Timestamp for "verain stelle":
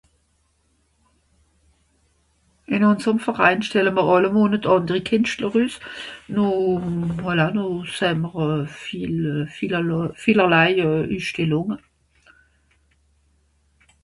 3.25-3.91